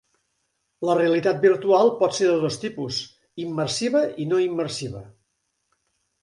La 0.87 0.93
realitat 0.99 1.43
virtual 1.43 1.91
pot 1.99 2.17
ser 2.19 2.29
de 2.29 2.39
dos 2.45 2.57
tipus: 2.63 2.97
immersiva 3.45 4.03
i 4.25 4.27
no 4.33 4.41
immersiva. 4.47 5.05